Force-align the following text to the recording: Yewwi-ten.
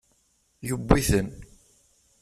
Yewwi-ten. 0.67 1.29